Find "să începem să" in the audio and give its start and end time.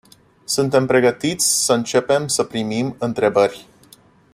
1.65-2.43